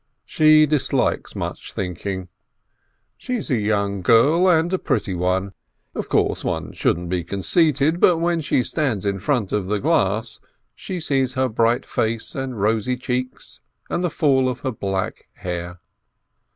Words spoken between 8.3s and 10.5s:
she stands in front of the glass,